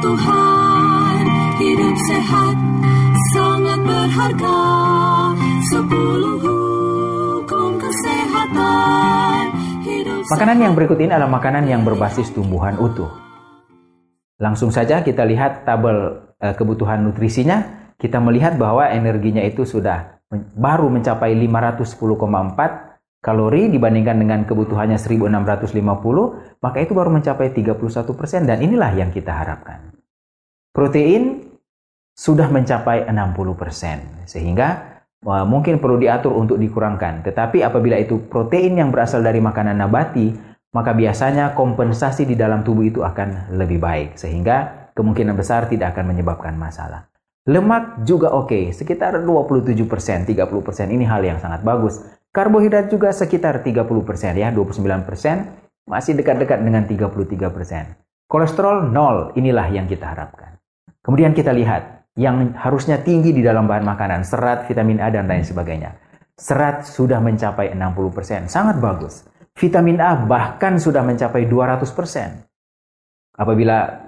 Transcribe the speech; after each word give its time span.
Tuhan 0.00 1.22
hidup 1.60 1.96
sehat 2.08 2.56
sangat 3.36 3.80
berharga 3.84 4.60
sepuluh 5.68 6.36
hukum 6.40 7.76
kesehatan 7.76 9.42
hidup 9.84 10.24
Makanan 10.24 10.58
yang 10.64 10.72
berikut 10.72 10.96
ini 11.04 11.12
adalah 11.12 11.28
makanan 11.28 11.68
yang 11.68 11.84
berbasis 11.84 12.32
tumbuhan 12.32 12.80
utuh. 12.80 13.12
Langsung 14.40 14.72
saja 14.72 15.04
kita 15.04 15.20
lihat 15.28 15.68
tabel 15.68 16.32
eh, 16.40 16.56
kebutuhan 16.56 17.04
nutrisinya. 17.04 17.92
Kita 18.00 18.16
melihat 18.16 18.56
bahwa 18.56 18.88
energinya 18.88 19.44
itu 19.44 19.68
sudah 19.68 20.24
baru 20.32 20.88
mencapai 20.88 21.36
510,4 21.36 22.89
kalori 23.20 23.68
dibandingkan 23.68 24.16
dengan 24.16 24.40
kebutuhannya 24.48 24.96
1650, 24.96 26.60
maka 26.64 26.78
itu 26.80 26.92
baru 26.96 27.12
mencapai 27.12 27.52
31% 27.52 28.48
dan 28.48 28.58
inilah 28.64 28.90
yang 28.96 29.12
kita 29.12 29.30
harapkan. 29.32 29.92
Protein 30.72 31.44
sudah 32.16 32.48
mencapai 32.48 33.04
60%, 33.08 34.28
sehingga 34.28 34.68
eh, 35.20 35.46
mungkin 35.46 35.80
perlu 35.80 36.00
diatur 36.00 36.32
untuk 36.32 36.56
dikurangkan. 36.56 37.24
Tetapi 37.24 37.60
apabila 37.64 38.00
itu 38.00 38.24
protein 38.28 38.80
yang 38.80 38.88
berasal 38.88 39.20
dari 39.20 39.40
makanan 39.40 39.76
nabati, 39.76 40.32
maka 40.72 40.96
biasanya 40.96 41.52
kompensasi 41.52 42.24
di 42.24 42.38
dalam 42.38 42.64
tubuh 42.64 42.88
itu 42.88 43.00
akan 43.04 43.56
lebih 43.56 43.80
baik, 43.82 44.16
sehingga 44.16 44.90
kemungkinan 44.96 45.36
besar 45.36 45.68
tidak 45.68 45.96
akan 45.96 46.14
menyebabkan 46.14 46.54
masalah. 46.56 47.10
Lemak 47.48 48.04
juga 48.04 48.30
oke, 48.36 48.70
sekitar 48.70 49.16
27%, 49.24 50.28
30% 50.28 50.92
ini 50.92 51.08
hal 51.08 51.24
yang 51.24 51.40
sangat 51.40 51.64
bagus. 51.64 52.04
Karbohidrat 52.30 52.86
juga 52.86 53.10
sekitar 53.10 53.66
30% 53.66 54.38
ya, 54.38 54.54
29%, 54.54 55.90
masih 55.90 56.14
dekat-dekat 56.14 56.62
dengan 56.62 56.86
33%. 56.86 57.98
Kolesterol 58.30 58.86
0, 58.94 59.34
inilah 59.34 59.66
yang 59.74 59.90
kita 59.90 60.14
harapkan. 60.14 60.54
Kemudian 61.02 61.34
kita 61.34 61.50
lihat 61.50 62.06
yang 62.14 62.54
harusnya 62.54 63.02
tinggi 63.02 63.34
di 63.34 63.42
dalam 63.42 63.66
bahan 63.66 63.82
makanan, 63.82 64.22
serat, 64.22 64.70
vitamin 64.70 65.02
A 65.02 65.10
dan 65.10 65.26
lain 65.26 65.42
sebagainya. 65.42 65.98
Serat 66.38 66.86
sudah 66.86 67.18
mencapai 67.18 67.74
60%, 67.74 68.46
sangat 68.46 68.78
bagus. 68.78 69.26
Vitamin 69.58 69.98
A 69.98 70.14
bahkan 70.14 70.78
sudah 70.78 71.02
mencapai 71.02 71.50
200%. 71.50 72.46
Apabila 73.34 74.06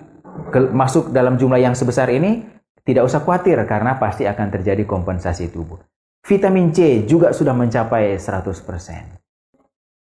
masuk 0.70 1.11
dalam 1.11 1.34
jumlah 1.34 1.59
yang 1.59 1.75
sebesar 1.75 2.06
ini, 2.15 2.47
tidak 2.87 3.11
usah 3.11 3.19
khawatir 3.27 3.59
karena 3.67 3.98
pasti 3.98 4.31
akan 4.31 4.48
terjadi 4.55 4.87
kompensasi 4.87 5.50
tubuh. 5.50 5.83
Vitamin 6.22 6.71
C 6.71 7.03
juga 7.03 7.34
sudah 7.34 7.50
mencapai 7.50 8.15
100%. 8.15 9.19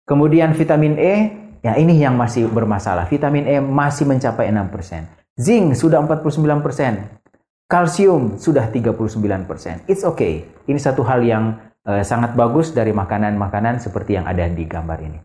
Kemudian 0.09 0.57
vitamin 0.57 0.97
E, 0.97 1.15
ya 1.61 1.77
ini 1.77 2.01
yang 2.01 2.17
masih 2.17 2.49
bermasalah. 2.49 3.05
Vitamin 3.05 3.45
E 3.45 3.61
masih 3.61 4.09
mencapai 4.09 4.49
6%. 4.49 5.37
Zinc 5.37 5.77
sudah 5.77 6.01
49%. 6.01 7.21
Kalsium 7.69 8.41
sudah 8.41 8.71
39%. 8.73 9.85
It's 9.91 10.07
okay. 10.07 10.49
Ini 10.65 10.79
satu 10.81 11.05
hal 11.05 11.21
yang 11.21 11.59
eh, 11.85 12.01
sangat 12.01 12.33
bagus 12.33 12.73
dari 12.73 12.97
makanan-makanan 12.97 13.85
seperti 13.85 14.17
yang 14.17 14.25
ada 14.25 14.49
di 14.49 14.65
gambar 14.65 14.99
ini. 15.03 15.19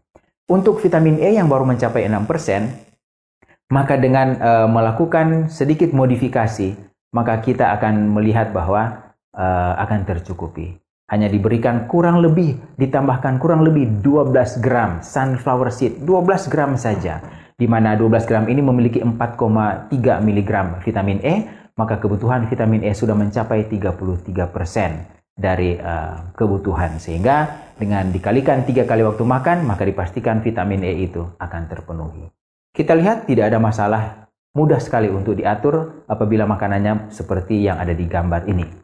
Untuk 0.52 0.84
vitamin 0.84 1.24
E 1.24 1.40
yang 1.40 1.48
baru 1.48 1.64
mencapai 1.64 2.10
6%, 2.12 3.72
maka 3.72 3.96
dengan 3.96 4.36
eh, 4.36 4.68
melakukan 4.68 5.48
sedikit 5.48 5.96
modifikasi, 5.96 6.76
maka 7.16 7.40
kita 7.40 7.72
akan 7.80 8.12
melihat 8.12 8.52
bahwa 8.52 9.14
eh, 9.32 9.74
akan 9.78 10.04
tercukupi. 10.04 10.81
Hanya 11.12 11.28
diberikan 11.28 11.92
kurang 11.92 12.24
lebih, 12.24 12.56
ditambahkan 12.80 13.36
kurang 13.36 13.68
lebih 13.68 14.00
12 14.00 14.64
gram 14.64 15.04
sunflower 15.04 15.68
seed, 15.68 16.08
12 16.08 16.48
gram 16.48 16.80
saja. 16.80 17.20
Di 17.60 17.68
mana 17.68 18.00
12 18.00 18.24
gram 18.24 18.48
ini 18.48 18.64
memiliki 18.64 19.04
4,3 19.04 19.92
mg 20.24 20.52
vitamin 20.82 21.20
E, 21.20 21.36
maka 21.76 22.00
kebutuhan 22.00 22.48
vitamin 22.48 22.88
E 22.88 22.96
sudah 22.96 23.14
mencapai 23.14 23.68
33% 23.68 25.22
dari 25.36 25.76
eh, 25.76 26.16
kebutuhan. 26.34 26.98
Sehingga 26.98 27.70
dengan 27.76 28.08
dikalikan 28.10 28.64
tiga 28.64 28.88
kali 28.88 29.04
waktu 29.04 29.28
makan, 29.28 29.68
maka 29.68 29.84
dipastikan 29.84 30.40
vitamin 30.40 30.88
E 30.88 31.06
itu 31.06 31.28
akan 31.38 31.62
terpenuhi. 31.68 32.32
Kita 32.72 32.96
lihat 32.96 33.28
tidak 33.28 33.52
ada 33.52 33.60
masalah, 33.60 34.32
mudah 34.56 34.80
sekali 34.80 35.12
untuk 35.12 35.36
diatur 35.36 36.08
apabila 36.08 36.48
makanannya 36.48 37.12
seperti 37.12 37.68
yang 37.68 37.84
ada 37.84 37.92
di 37.92 38.08
gambar 38.08 38.48
ini. 38.48 38.81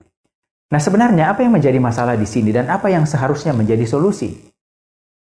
Nah, 0.68 0.84
sebenarnya 0.84 1.32
apa 1.32 1.48
yang 1.48 1.56
menjadi 1.56 1.80
masalah 1.80 2.20
di 2.20 2.28
sini 2.28 2.52
dan 2.52 2.68
apa 2.68 2.92
yang 2.92 3.08
seharusnya 3.08 3.56
menjadi 3.56 3.88
solusi? 3.88 4.36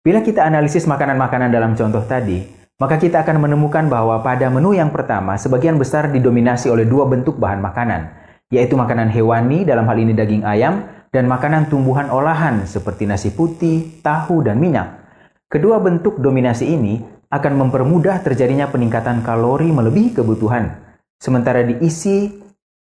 Bila 0.04 0.20
kita 0.20 0.44
analisis 0.44 0.84
makanan-makanan 0.84 1.48
dalam 1.48 1.72
contoh 1.72 2.04
tadi, 2.04 2.44
maka 2.76 3.00
kita 3.00 3.24
akan 3.24 3.48
menemukan 3.48 3.88
bahwa 3.88 4.20
pada 4.20 4.52
menu 4.52 4.76
yang 4.76 4.92
pertama, 4.92 5.40
sebagian 5.40 5.80
besar 5.80 6.12
didominasi 6.12 6.68
oleh 6.68 6.84
dua 6.84 7.08
bentuk 7.08 7.40
bahan 7.40 7.60
makanan, 7.60 8.12
yaitu 8.52 8.76
makanan 8.76 9.08
hewani 9.08 9.64
dalam 9.64 9.88
hal 9.88 9.96
ini 9.96 10.12
daging 10.12 10.44
ayam, 10.44 10.84
dan 11.08 11.24
makanan 11.24 11.72
tumbuhan 11.72 12.12
olahan 12.12 12.68
seperti 12.68 13.08
nasi 13.08 13.32
putih, 13.32 14.00
tahu, 14.04 14.44
dan 14.44 14.60
minyak. 14.60 15.08
Kedua 15.48 15.80
bentuk 15.80 16.20
dominasi 16.20 16.68
ini 16.68 17.00
akan 17.32 17.64
mempermudah 17.64 18.20
terjadinya 18.20 18.68
peningkatan 18.68 19.24
kalori 19.24 19.72
melebihi 19.72 20.20
kebutuhan, 20.20 20.80
sementara 21.16 21.64
diisi 21.64 22.28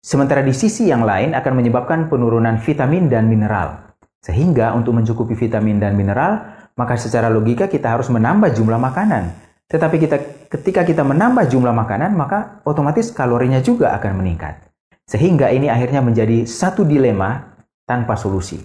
Sementara 0.02 0.46
di 0.46 0.54
sisi 0.54 0.88
yang 0.88 1.04
lain 1.04 1.34
akan 1.34 1.54
menyebabkan 1.58 2.08
penurunan 2.08 2.62
vitamin 2.62 3.10
dan 3.12 3.28
mineral. 3.28 3.98
Sehingga 4.22 4.74
untuk 4.76 4.98
mencukupi 4.98 5.34
vitamin 5.36 5.80
dan 5.80 5.98
mineral, 5.98 6.58
maka 6.78 6.96
secara 6.96 7.28
logika 7.28 7.66
kita 7.66 7.98
harus 7.98 8.08
menambah 8.14 8.54
jumlah 8.54 8.78
makanan. 8.78 9.34
Tetapi 9.68 9.96
kita 10.00 10.18
ketika 10.48 10.82
kita 10.88 11.04
menambah 11.04 11.50
jumlah 11.52 11.76
makanan, 11.76 12.16
maka 12.16 12.64
otomatis 12.64 13.12
kalorinya 13.12 13.60
juga 13.60 13.92
akan 14.00 14.24
meningkat. 14.24 14.64
Sehingga 15.08 15.52
ini 15.52 15.68
akhirnya 15.68 16.00
menjadi 16.00 16.48
satu 16.48 16.88
dilema 16.88 17.56
tanpa 17.88 18.16
solusi. 18.16 18.60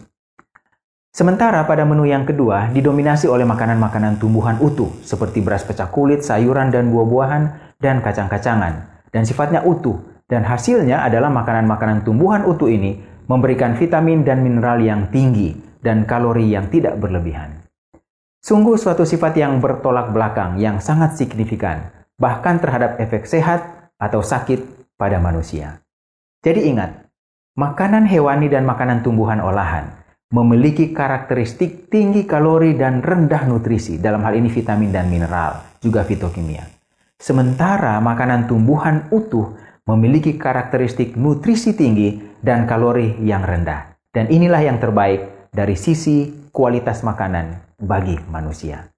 Sementara 1.12 1.60
pada 1.68 1.84
menu 1.84 2.08
yang 2.08 2.24
kedua 2.24 2.72
didominasi 2.72 3.28
oleh 3.28 3.44
makanan-makanan 3.44 4.16
tumbuhan 4.16 4.56
utuh 4.58 4.88
seperti 5.04 5.44
beras 5.44 5.60
pecah 5.60 5.90
kulit, 5.92 6.24
sayuran 6.24 6.72
dan 6.72 6.88
buah-buahan, 6.88 7.76
dan 7.78 8.00
kacang-kacangan. 8.00 9.04
Dan 9.12 9.28
sifatnya 9.28 9.60
utuh 9.60 10.11
dan 10.32 10.48
hasilnya 10.48 11.04
adalah 11.04 11.28
makanan-makanan 11.28 12.08
tumbuhan 12.08 12.48
utuh 12.48 12.72
ini 12.72 12.96
memberikan 13.28 13.76
vitamin 13.76 14.24
dan 14.24 14.40
mineral 14.40 14.80
yang 14.80 15.12
tinggi 15.12 15.52
dan 15.84 16.08
kalori 16.08 16.48
yang 16.48 16.72
tidak 16.72 16.96
berlebihan. 16.96 17.60
Sungguh 18.40 18.80
suatu 18.80 19.04
sifat 19.04 19.36
yang 19.36 19.60
bertolak 19.60 20.08
belakang 20.08 20.56
yang 20.56 20.80
sangat 20.80 21.20
signifikan, 21.20 21.92
bahkan 22.16 22.56
terhadap 22.56 22.96
efek 22.96 23.28
sehat 23.28 23.92
atau 24.00 24.24
sakit 24.24 24.64
pada 24.96 25.20
manusia. 25.20 25.84
Jadi 26.40 26.64
ingat, 26.64 27.12
makanan 27.54 28.08
hewani 28.08 28.48
dan 28.48 28.64
makanan 28.64 29.04
tumbuhan 29.04 29.38
olahan 29.38 30.00
memiliki 30.32 30.96
karakteristik 30.96 31.92
tinggi 31.92 32.24
kalori 32.24 32.72
dan 32.72 33.04
rendah 33.04 33.44
nutrisi, 33.44 34.00
dalam 34.00 34.24
hal 34.24 34.32
ini 34.32 34.48
vitamin 34.48 34.90
dan 34.90 35.12
mineral, 35.12 35.60
juga 35.78 36.02
fitokimia. 36.08 36.64
Sementara 37.20 38.02
makanan 38.02 38.50
tumbuhan 38.50 39.06
utuh 39.14 39.54
memiliki 39.86 40.38
karakteristik 40.38 41.18
nutrisi 41.18 41.74
tinggi 41.74 42.38
dan 42.38 42.66
kalori 42.66 43.18
yang 43.22 43.42
rendah. 43.42 43.98
Dan 44.12 44.28
inilah 44.28 44.62
yang 44.62 44.78
terbaik 44.78 45.50
dari 45.50 45.74
sisi 45.74 46.30
kualitas 46.52 47.00
makanan 47.00 47.76
bagi 47.80 48.20
manusia. 48.28 48.92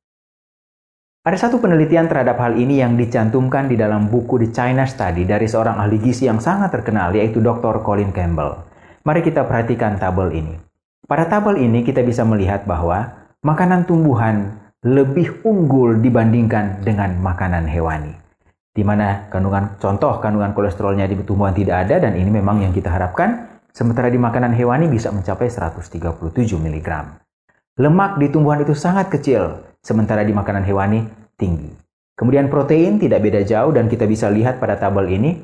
Ada 1.24 1.48
satu 1.48 1.56
penelitian 1.56 2.04
terhadap 2.04 2.36
hal 2.36 2.52
ini 2.52 2.84
yang 2.84 3.00
dicantumkan 3.00 3.64
di 3.64 3.80
dalam 3.80 4.12
buku 4.12 4.44
The 4.44 4.48
China 4.52 4.84
Study 4.84 5.24
dari 5.24 5.48
seorang 5.48 5.80
ahli 5.80 5.96
gizi 5.96 6.28
yang 6.28 6.36
sangat 6.36 6.68
terkenal 6.68 7.16
yaitu 7.16 7.40
Dr. 7.40 7.80
Colin 7.80 8.12
Campbell. 8.12 8.60
Mari 9.08 9.24
kita 9.24 9.48
perhatikan 9.48 9.96
tabel 9.96 10.36
ini. 10.36 10.54
Pada 11.08 11.24
tabel 11.24 11.64
ini 11.64 11.80
kita 11.80 12.04
bisa 12.04 12.28
melihat 12.28 12.68
bahwa 12.68 13.08
makanan 13.40 13.88
tumbuhan 13.88 14.52
lebih 14.84 15.40
unggul 15.48 15.96
dibandingkan 15.96 16.84
dengan 16.84 17.16
makanan 17.24 17.72
hewani. 17.72 18.23
Di 18.74 18.82
mana 18.82 19.30
kandungan 19.30 19.78
contoh 19.78 20.18
kandungan 20.18 20.50
kolesterolnya 20.50 21.06
di 21.06 21.14
tumbuhan 21.22 21.54
tidak 21.54 21.86
ada 21.86 22.02
dan 22.02 22.18
ini 22.18 22.26
memang 22.26 22.66
yang 22.66 22.74
kita 22.74 22.90
harapkan 22.90 23.62
sementara 23.70 24.10
di 24.10 24.18
makanan 24.18 24.50
hewani 24.58 24.90
bisa 24.90 25.14
mencapai 25.14 25.46
137 25.46 26.10
mg. 26.58 26.88
Lemak 27.78 28.18
di 28.18 28.26
tumbuhan 28.34 28.62
itu 28.66 28.74
sangat 28.74 29.14
kecil 29.14 29.62
sementara 29.78 30.26
di 30.26 30.34
makanan 30.34 30.66
hewani 30.66 31.06
tinggi. 31.38 31.70
Kemudian 32.14 32.50
protein 32.50 32.98
tidak 32.98 33.22
beda 33.22 33.42
jauh 33.46 33.74
dan 33.74 33.90
kita 33.90 34.06
bisa 34.06 34.30
lihat 34.30 34.62
pada 34.62 34.78
tabel 34.78 35.06
ini 35.10 35.38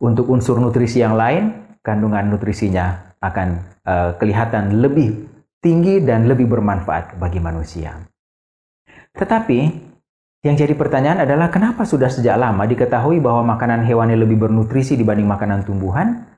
untuk 0.00 0.28
unsur 0.28 0.60
nutrisi 0.60 1.00
yang 1.00 1.16
lain 1.16 1.76
kandungan 1.80 2.28
nutrisinya 2.28 3.16
akan 3.20 3.48
uh, 3.84 4.10
kelihatan 4.16 4.80
lebih 4.80 5.28
tinggi 5.64 6.04
dan 6.04 6.28
lebih 6.28 6.48
bermanfaat 6.48 7.16
bagi 7.16 7.40
manusia. 7.40 7.96
Tetapi 9.12 9.91
yang 10.42 10.58
jadi 10.58 10.74
pertanyaan 10.74 11.22
adalah 11.22 11.54
kenapa 11.54 11.86
sudah 11.86 12.10
sejak 12.10 12.34
lama 12.34 12.66
diketahui 12.66 13.22
bahwa 13.22 13.54
makanan 13.54 13.86
hewani 13.86 14.18
lebih 14.18 14.42
bernutrisi 14.42 14.98
dibanding 14.98 15.30
makanan 15.30 15.62
tumbuhan? 15.62 16.34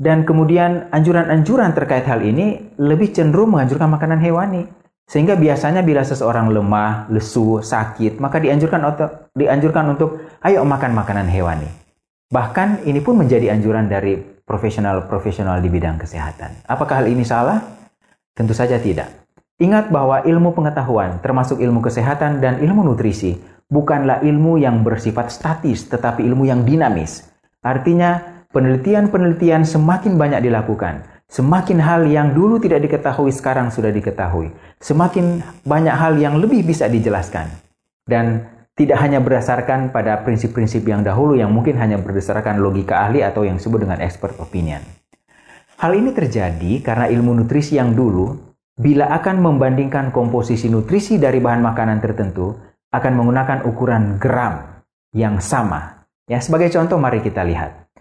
Dan 0.00 0.24
kemudian 0.24 0.88
anjuran-anjuran 0.88 1.76
terkait 1.76 2.08
hal 2.08 2.24
ini 2.24 2.72
lebih 2.80 3.12
cenderung 3.12 3.52
menganjurkan 3.52 3.92
makanan 3.92 4.24
hewani. 4.24 4.64
Sehingga 5.04 5.36
biasanya 5.36 5.84
bila 5.84 6.00
seseorang 6.00 6.48
lemah, 6.48 7.12
lesu, 7.12 7.60
sakit, 7.60 8.16
maka 8.16 8.40
dianjurkan 8.40 8.80
untuk, 8.80 9.28
dianjurkan 9.36 9.84
untuk 9.92 10.24
ayo 10.40 10.64
makan 10.64 10.96
makanan 10.96 11.28
hewani. 11.28 11.68
Bahkan 12.32 12.88
ini 12.88 13.04
pun 13.04 13.20
menjadi 13.20 13.52
anjuran 13.52 13.92
dari 13.92 14.16
profesional-profesional 14.16 15.60
di 15.60 15.68
bidang 15.68 16.00
kesehatan. 16.00 16.64
Apakah 16.64 17.04
hal 17.04 17.10
ini 17.12 17.26
salah? 17.26 17.60
Tentu 18.32 18.56
saja 18.56 18.80
tidak. 18.80 19.19
Ingat 19.60 19.92
bahwa 19.92 20.24
ilmu 20.24 20.56
pengetahuan, 20.56 21.20
termasuk 21.20 21.60
ilmu 21.60 21.84
kesehatan 21.84 22.40
dan 22.40 22.64
ilmu 22.64 22.80
nutrisi, 22.80 23.36
bukanlah 23.68 24.24
ilmu 24.24 24.56
yang 24.56 24.80
bersifat 24.80 25.28
statis, 25.28 25.84
tetapi 25.84 26.24
ilmu 26.24 26.48
yang 26.48 26.64
dinamis. 26.64 27.28
Artinya, 27.60 28.40
penelitian-penelitian 28.56 29.68
semakin 29.68 30.16
banyak 30.16 30.48
dilakukan. 30.48 31.04
Semakin 31.28 31.76
hal 31.76 32.08
yang 32.08 32.32
dulu 32.32 32.56
tidak 32.56 32.88
diketahui 32.88 33.28
sekarang 33.30 33.68
sudah 33.68 33.92
diketahui. 33.92 34.48
Semakin 34.80 35.44
banyak 35.68 35.92
hal 35.92 36.16
yang 36.16 36.40
lebih 36.40 36.64
bisa 36.64 36.88
dijelaskan. 36.88 37.52
Dan 38.08 38.48
tidak 38.80 38.96
hanya 38.96 39.20
berdasarkan 39.20 39.92
pada 39.92 40.24
prinsip-prinsip 40.24 40.88
yang 40.88 41.04
dahulu 41.04 41.36
yang 41.36 41.52
mungkin 41.52 41.76
hanya 41.76 42.00
berdasarkan 42.00 42.64
logika 42.64 43.04
ahli 43.04 43.20
atau 43.20 43.44
yang 43.44 43.60
disebut 43.60 43.84
dengan 43.84 44.00
expert 44.00 44.40
opinion. 44.40 44.80
Hal 45.76 45.92
ini 45.92 46.16
terjadi 46.16 46.80
karena 46.80 47.12
ilmu 47.12 47.44
nutrisi 47.44 47.76
yang 47.76 47.92
dulu 47.92 48.49
bila 48.80 49.12
akan 49.12 49.44
membandingkan 49.44 50.08
komposisi 50.08 50.72
nutrisi 50.72 51.20
dari 51.20 51.36
bahan 51.36 51.60
makanan 51.60 52.00
tertentu, 52.00 52.56
akan 52.96 53.12
menggunakan 53.12 53.68
ukuran 53.68 54.16
gram 54.16 54.80
yang 55.12 55.36
sama. 55.36 56.08
Ya, 56.24 56.40
sebagai 56.40 56.72
contoh 56.72 56.96
mari 56.96 57.20
kita 57.20 57.44
lihat. 57.44 57.92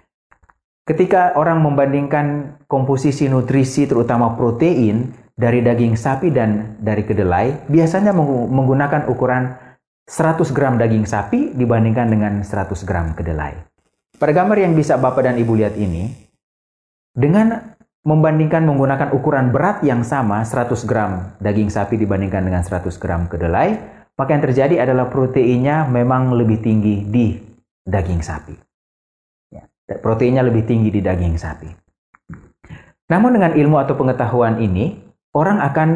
Ketika 0.88 1.36
orang 1.38 1.62
membandingkan 1.62 2.58
komposisi 2.66 3.28
nutrisi 3.28 3.86
terutama 3.86 4.34
protein 4.34 5.14
dari 5.36 5.62
daging 5.62 6.00
sapi 6.00 6.32
dan 6.34 6.80
dari 6.82 7.06
kedelai, 7.06 7.70
biasanya 7.70 8.16
menggunakan 8.50 9.06
ukuran 9.12 9.54
100 10.10 10.42
gram 10.56 10.82
daging 10.82 11.06
sapi 11.06 11.54
dibandingkan 11.54 12.10
dengan 12.10 12.34
100 12.42 12.88
gram 12.88 13.14
kedelai. 13.14 13.54
Pada 14.18 14.32
gambar 14.34 14.58
yang 14.58 14.74
bisa 14.74 14.98
Bapak 14.98 15.30
dan 15.30 15.38
Ibu 15.38 15.54
lihat 15.62 15.78
ini, 15.78 16.10
dengan 17.14 17.69
membandingkan 18.08 18.64
menggunakan 18.64 19.12
ukuran 19.12 19.52
berat 19.52 19.84
yang 19.84 20.08
sama 20.08 20.42
100 20.48 20.72
gram 20.88 21.36
daging 21.44 21.68
sapi 21.68 22.00
dibandingkan 22.00 22.48
dengan 22.48 22.64
100 22.64 22.96
gram 22.96 23.28
kedelai, 23.28 23.76
maka 24.16 24.30
yang 24.36 24.44
terjadi 24.44 24.76
adalah 24.84 25.12
proteinnya 25.12 25.88
memang 25.88 26.32
lebih 26.36 26.64
tinggi 26.64 27.04
di 27.04 27.36
daging 27.84 28.24
sapi. 28.24 28.56
Ya, 29.52 29.68
proteinnya 30.00 30.44
lebih 30.44 30.64
tinggi 30.64 30.92
di 30.92 31.02
daging 31.04 31.36
sapi. 31.36 31.70
Namun 33.10 33.36
dengan 33.36 33.58
ilmu 33.58 33.76
atau 33.82 33.98
pengetahuan 33.98 34.62
ini, 34.62 34.96
orang 35.34 35.60
akan 35.60 35.90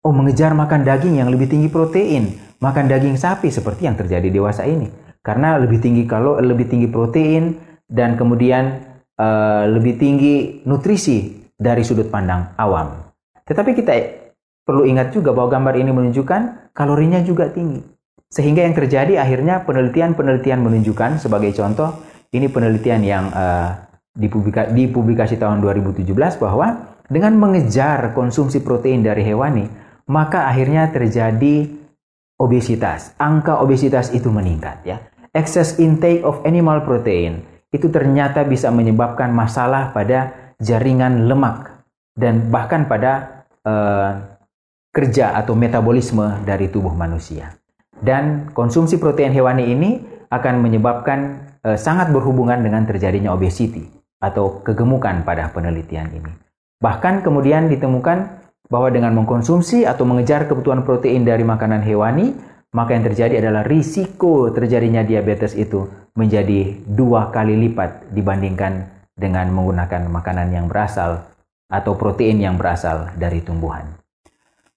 oh 0.00 0.14
mengejar 0.16 0.56
makan 0.56 0.82
daging 0.82 1.20
yang 1.20 1.28
lebih 1.28 1.46
tinggi 1.46 1.68
protein, 1.68 2.40
makan 2.58 2.88
daging 2.88 3.20
sapi 3.20 3.52
seperti 3.52 3.86
yang 3.86 3.94
terjadi 3.94 4.32
dewasa 4.32 4.64
ini. 4.64 4.88
Karena 5.20 5.60
lebih 5.60 5.84
tinggi 5.84 6.08
kalau 6.08 6.40
lebih 6.40 6.66
tinggi 6.66 6.88
protein 6.88 7.60
dan 7.84 8.16
kemudian 8.16 8.89
uh, 9.20 9.64
lebih 9.68 10.00
tinggi 10.00 10.64
nutrisi 10.64 11.44
dari 11.52 11.84
sudut 11.84 12.08
pandang 12.08 12.56
awam. 12.56 13.12
Tetapi 13.44 13.70
kita 13.76 13.92
perlu 14.64 14.88
ingat 14.88 15.12
juga 15.12 15.36
bahwa 15.36 15.52
gambar 15.52 15.74
ini 15.76 15.90
menunjukkan 15.92 16.72
kalorinya 16.72 17.20
juga 17.20 17.52
tinggi. 17.52 17.84
Sehingga 18.30 18.64
yang 18.64 18.72
terjadi 18.78 19.20
akhirnya 19.20 19.66
penelitian-penelitian 19.66 20.62
menunjukkan 20.62 21.20
sebagai 21.20 21.50
contoh 21.52 22.00
ini 22.30 22.46
penelitian 22.46 23.02
yang 23.02 23.24
uh, 23.34 23.74
dipublika, 24.14 24.70
dipublikasi 24.70 25.34
tahun 25.36 25.58
2017 25.60 26.06
bahwa 26.38 26.96
dengan 27.10 27.34
mengejar 27.34 28.14
konsumsi 28.14 28.62
protein 28.62 29.02
dari 29.02 29.26
hewani, 29.26 29.66
maka 30.06 30.46
akhirnya 30.46 30.94
terjadi 30.94 31.66
obesitas. 32.38 33.18
Angka 33.18 33.58
obesitas 33.58 34.14
itu 34.14 34.30
meningkat 34.30 34.78
ya. 34.86 35.02
Excess 35.34 35.82
intake 35.82 36.22
of 36.22 36.38
animal 36.46 36.86
protein 36.86 37.42
itu 37.70 37.86
ternyata 37.88 38.42
bisa 38.42 38.68
menyebabkan 38.74 39.30
masalah 39.30 39.94
pada 39.94 40.54
jaringan 40.58 41.30
lemak 41.30 41.86
dan 42.18 42.50
bahkan 42.50 42.84
pada 42.90 43.46
uh, 43.62 44.18
kerja 44.90 45.38
atau 45.38 45.54
metabolisme 45.54 46.42
dari 46.42 46.66
tubuh 46.66 46.92
manusia. 46.92 47.54
Dan 48.00 48.50
konsumsi 48.50 48.98
protein 48.98 49.30
hewani 49.30 49.70
ini 49.70 49.90
akan 50.28 50.58
menyebabkan 50.58 51.46
uh, 51.62 51.78
sangat 51.78 52.10
berhubungan 52.10 52.58
dengan 52.58 52.82
terjadinya 52.84 53.30
obesity 53.30 53.86
atau 54.20 54.60
kegemukan 54.66 55.22
pada 55.22 55.48
penelitian 55.54 56.10
ini. 56.10 56.32
Bahkan 56.80 57.22
kemudian 57.22 57.70
ditemukan 57.70 58.18
bahwa 58.70 58.88
dengan 58.88 59.12
mengkonsumsi 59.18 59.84
atau 59.84 60.06
mengejar 60.06 60.46
kebutuhan 60.46 60.86
protein 60.86 61.26
dari 61.26 61.42
makanan 61.42 61.82
hewani, 61.82 62.34
maka 62.70 62.94
yang 62.94 63.04
terjadi 63.06 63.42
adalah 63.42 63.66
risiko 63.66 64.50
terjadinya 64.54 65.02
diabetes 65.02 65.58
itu 65.58 65.86
menjadi 66.14 66.78
dua 66.86 67.30
kali 67.34 67.54
lipat 67.68 68.10
dibandingkan 68.14 68.86
dengan 69.14 69.50
menggunakan 69.52 70.06
makanan 70.08 70.48
yang 70.54 70.66
berasal 70.66 71.26
atau 71.70 71.94
protein 71.94 72.42
yang 72.42 72.58
berasal 72.58 73.10
dari 73.14 73.42
tumbuhan. 73.42 73.86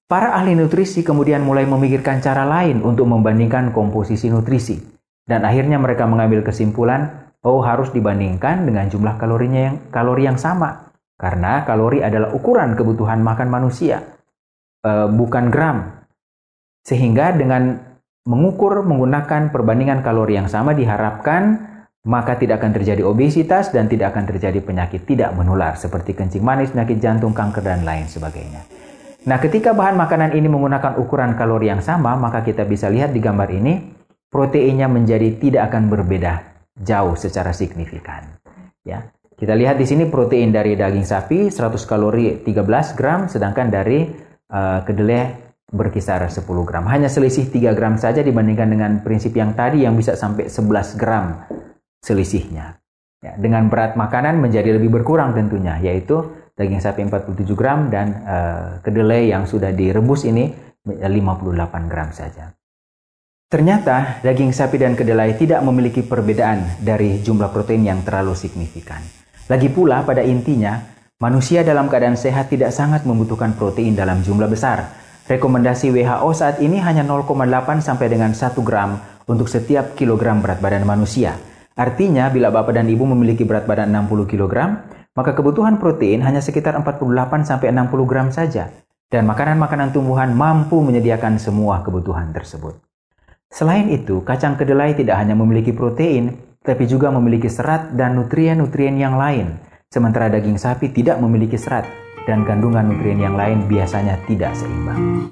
Para 0.06 0.38
ahli 0.38 0.54
nutrisi 0.54 1.02
kemudian 1.02 1.42
mulai 1.42 1.66
memikirkan 1.66 2.22
cara 2.22 2.46
lain 2.46 2.86
untuk 2.86 3.10
membandingkan 3.10 3.74
komposisi 3.74 4.30
nutrisi, 4.30 4.78
dan 5.26 5.42
akhirnya 5.42 5.82
mereka 5.82 6.06
mengambil 6.06 6.46
kesimpulan, 6.46 7.34
oh 7.42 7.66
harus 7.66 7.90
dibandingkan 7.90 8.68
dengan 8.68 8.92
jumlah 8.94 9.18
kalorinya 9.18 9.74
yang 9.74 9.76
kalori 9.90 10.30
yang 10.30 10.38
sama, 10.38 10.94
karena 11.18 11.66
kalori 11.66 12.06
adalah 12.06 12.30
ukuran 12.30 12.78
kebutuhan 12.78 13.26
makan 13.26 13.50
manusia, 13.50 14.06
e, 14.86 14.92
bukan 15.10 15.50
gram. 15.50 16.06
Sehingga 16.84 17.32
dengan 17.34 17.93
mengukur 18.24 18.88
menggunakan 18.88 19.52
perbandingan 19.52 20.00
kalori 20.00 20.40
yang 20.40 20.48
sama 20.48 20.72
diharapkan 20.72 21.74
maka 22.04 22.36
tidak 22.36 22.60
akan 22.60 22.76
terjadi 22.76 23.04
obesitas 23.08 23.72
dan 23.72 23.88
tidak 23.88 24.12
akan 24.12 24.28
terjadi 24.28 24.60
penyakit 24.60 25.08
tidak 25.08 25.32
menular 25.40 25.80
seperti 25.80 26.12
kencing 26.12 26.44
manis, 26.44 26.76
penyakit 26.76 27.00
jantung, 27.00 27.32
kanker, 27.32 27.64
dan 27.64 27.88
lain 27.88 28.12
sebagainya. 28.12 28.68
Nah, 29.24 29.40
ketika 29.40 29.72
bahan 29.72 29.96
makanan 29.96 30.36
ini 30.36 30.52
menggunakan 30.52 31.00
ukuran 31.00 31.40
kalori 31.40 31.72
yang 31.72 31.80
sama, 31.80 32.20
maka 32.20 32.44
kita 32.44 32.68
bisa 32.68 32.92
lihat 32.92 33.16
di 33.16 33.24
gambar 33.24 33.48
ini, 33.56 33.80
proteinnya 34.28 34.92
menjadi 34.92 35.40
tidak 35.40 35.72
akan 35.72 35.88
berbeda 35.88 36.44
jauh 36.76 37.16
secara 37.16 37.56
signifikan. 37.56 38.36
Ya, 38.84 39.08
kita 39.40 39.56
lihat 39.56 39.80
di 39.80 39.88
sini 39.88 40.12
protein 40.12 40.52
dari 40.52 40.76
daging 40.76 41.08
sapi 41.08 41.48
100 41.48 41.88
kalori 41.88 42.44
13 42.44 43.00
gram, 43.00 43.32
sedangkan 43.32 43.72
dari 43.72 44.12
uh, 44.52 44.84
kedelai 44.84 45.43
berkisar 45.74 46.22
10 46.22 46.46
gram. 46.64 46.86
Hanya 46.86 47.10
selisih 47.10 47.50
3 47.50 47.74
gram 47.74 47.98
saja 47.98 48.22
dibandingkan 48.22 48.70
dengan 48.70 48.92
prinsip 49.02 49.34
yang 49.34 49.58
tadi 49.58 49.84
yang 49.84 49.98
bisa 49.98 50.14
sampai 50.14 50.46
11 50.46 51.02
gram 51.02 51.50
selisihnya. 52.06 52.78
Ya, 53.24 53.34
dengan 53.40 53.72
berat 53.72 53.98
makanan 53.98 54.38
menjadi 54.38 54.78
lebih 54.78 54.94
berkurang 54.94 55.34
tentunya, 55.34 55.80
yaitu 55.82 56.28
daging 56.54 56.84
sapi 56.84 57.08
47 57.08 57.58
gram 57.58 57.90
dan 57.90 58.22
uh, 58.28 58.68
kedelai 58.86 59.34
yang 59.34 59.50
sudah 59.50 59.74
direbus 59.74 60.30
ini 60.30 60.54
58 60.86 61.90
gram 61.90 62.12
saja. 62.14 62.52
Ternyata 63.48 64.20
daging 64.26 64.52
sapi 64.52 64.82
dan 64.82 64.94
kedelai 64.98 65.38
tidak 65.40 65.64
memiliki 65.64 66.04
perbedaan 66.04 66.84
dari 66.84 67.22
jumlah 67.24 67.54
protein 67.54 67.86
yang 67.86 68.00
terlalu 68.04 68.36
signifikan. 68.36 69.00
Lagi 69.48 69.70
pula 69.70 70.04
pada 70.04 70.26
intinya, 70.26 70.82
manusia 71.22 71.64
dalam 71.64 71.88
keadaan 71.88 72.18
sehat 72.20 72.52
tidak 72.52 72.74
sangat 72.76 73.06
membutuhkan 73.08 73.56
protein 73.56 73.94
dalam 73.96 74.20
jumlah 74.26 74.50
besar, 74.50 75.03
Rekomendasi 75.24 75.88
WHO 75.96 76.36
saat 76.36 76.60
ini 76.60 76.84
hanya 76.84 77.00
0,8 77.00 77.80
sampai 77.80 78.12
dengan 78.12 78.36
1 78.36 78.60
gram 78.60 79.00
untuk 79.24 79.48
setiap 79.48 79.96
kilogram 79.96 80.44
berat 80.44 80.60
badan 80.60 80.84
manusia. 80.84 81.40
Artinya, 81.80 82.28
bila 82.28 82.52
Bapak 82.52 82.76
dan 82.76 82.92
Ibu 82.92 83.08
memiliki 83.08 83.48
berat 83.48 83.64
badan 83.64 83.96
60 83.96 84.28
kg, 84.28 84.84
maka 85.16 85.32
kebutuhan 85.32 85.80
protein 85.80 86.20
hanya 86.28 86.44
sekitar 86.44 86.76
48 86.76 87.48
sampai 87.48 87.72
60 87.72 88.04
gram 88.04 88.36
saja. 88.36 88.68
Dan 89.08 89.24
makanan-makanan 89.24 89.96
tumbuhan 89.96 90.36
mampu 90.36 90.84
menyediakan 90.84 91.40
semua 91.40 91.80
kebutuhan 91.88 92.36
tersebut. 92.36 92.84
Selain 93.48 93.88
itu, 93.96 94.28
kacang 94.28 94.60
kedelai 94.60 94.92
tidak 94.92 95.24
hanya 95.24 95.40
memiliki 95.40 95.72
protein, 95.72 96.36
tapi 96.68 96.84
juga 96.84 97.08
memiliki 97.16 97.48
serat 97.48 97.96
dan 97.96 98.20
nutrien-nutrien 98.20 99.00
yang 99.00 99.16
lain. 99.16 99.56
Sementara 99.88 100.28
daging 100.28 100.60
sapi 100.60 100.92
tidak 100.92 101.16
memiliki 101.24 101.56
serat 101.56 101.88
dan 102.28 102.48
kandungan 102.48 102.92
nutrien 102.92 103.20
yang 103.20 103.36
lain 103.36 103.64
biasanya 103.68 104.20
tidak 104.28 104.56
seimbang. 104.56 105.32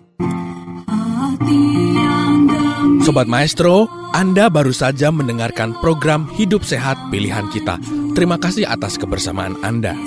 Sobat 3.01 3.25
Maestro, 3.25 3.89
Anda 4.13 4.45
baru 4.47 4.69
saja 4.69 5.09
mendengarkan 5.09 5.73
program 5.81 6.29
Hidup 6.37 6.61
Sehat 6.61 6.99
Pilihan 7.09 7.49
Kita. 7.49 7.81
Terima 8.13 8.37
kasih 8.37 8.69
atas 8.69 8.99
kebersamaan 9.01 9.57
Anda. 9.65 9.97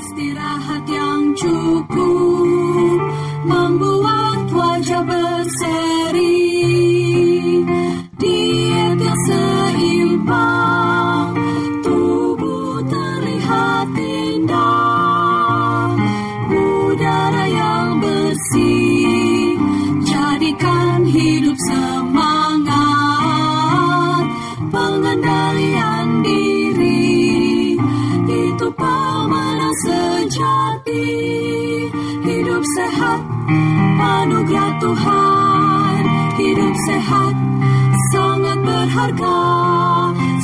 Sejati. 30.35 31.07
Hidup 32.26 32.64
sehat, 32.75 33.21
anugerah 34.03 34.73
Tuhan. 34.83 36.00
Hidup 36.35 36.75
sehat, 36.91 37.35
sangat 38.11 38.59
berharga. 38.67 39.43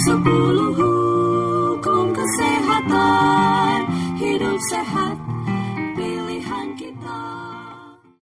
Sepuluh 0.06 0.70
hukum 0.78 2.14
kesehatan, 2.14 3.78
hidup 4.14 4.58
sehat. 4.70 4.99